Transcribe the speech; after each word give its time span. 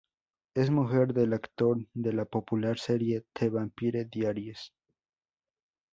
Es 0.55 0.71
mujer 0.71 1.13
del 1.13 1.31
actor 1.33 1.77
de 1.93 2.11
la 2.11 2.25
popular 2.25 2.79
serie 2.79 3.23
The 3.35 3.49
Vampire 3.51 4.03
Diaries. 4.05 4.73